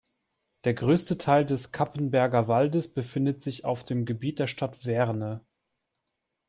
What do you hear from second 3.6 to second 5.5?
auf dem Gebiet der Stadt Werne.